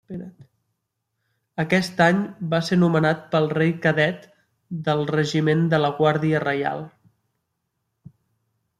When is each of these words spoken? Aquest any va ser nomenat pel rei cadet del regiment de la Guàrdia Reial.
Aquest 1.63 2.01
any 2.05 2.23
va 2.55 2.61
ser 2.71 2.79
nomenat 2.85 3.21
pel 3.35 3.47
rei 3.59 3.75
cadet 3.85 4.27
del 4.91 5.07
regiment 5.15 5.65
de 5.75 5.85
la 5.87 5.95
Guàrdia 6.03 6.45
Reial. 6.49 6.87